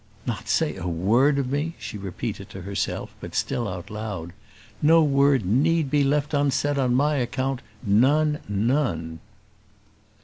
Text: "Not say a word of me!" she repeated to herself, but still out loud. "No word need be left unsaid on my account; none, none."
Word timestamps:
"Not 0.25 0.49
say 0.49 0.77
a 0.77 0.87
word 0.87 1.37
of 1.37 1.51
me!" 1.51 1.75
she 1.77 1.95
repeated 1.95 2.49
to 2.49 2.63
herself, 2.63 3.13
but 3.21 3.35
still 3.35 3.67
out 3.67 3.91
loud. 3.91 4.33
"No 4.81 5.03
word 5.03 5.45
need 5.45 5.91
be 5.91 6.03
left 6.03 6.33
unsaid 6.33 6.79
on 6.79 6.95
my 6.95 7.17
account; 7.17 7.61
none, 7.85 8.39
none." 8.49 9.19